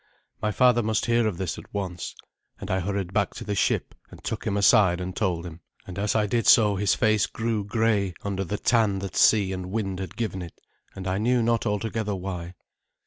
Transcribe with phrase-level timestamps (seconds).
[0.41, 2.15] My father must hear of this at once;
[2.59, 5.61] and I hurried back to the ship, and took him aside and told him.
[5.85, 9.67] And as I did so his face grew grey under the tan that sea and
[9.69, 10.59] wind had given it,
[10.95, 12.55] and I knew not altogether why.